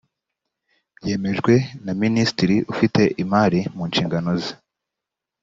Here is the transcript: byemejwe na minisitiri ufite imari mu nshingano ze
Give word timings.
byemejwe 0.97 1.53
na 1.85 1.93
minisitiri 2.01 2.55
ufite 2.73 3.01
imari 3.23 3.59
mu 3.75 3.83
nshingano 3.89 4.31
ze 4.41 4.53